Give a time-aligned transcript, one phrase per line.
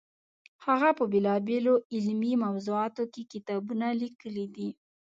[0.65, 4.69] هغه په بېلابېلو علمي موضوعاتو کې کتابونه لیکلي دي.